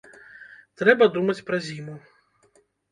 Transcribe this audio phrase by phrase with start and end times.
[0.83, 1.95] Трэба думаць пра зіму.